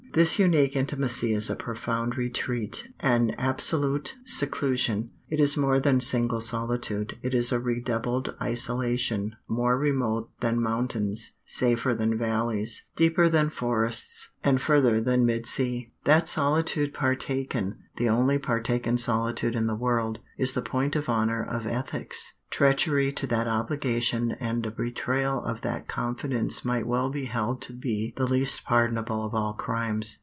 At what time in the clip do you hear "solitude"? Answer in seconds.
6.41-7.17, 16.27-16.93, 18.97-19.55